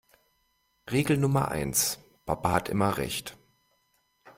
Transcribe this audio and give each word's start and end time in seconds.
Regel 0.89 1.17
Nummer 1.17 1.49
eins: 1.51 1.99
Papa 2.25 2.53
hat 2.53 2.69
immer 2.69 2.97
Recht. 2.97 3.37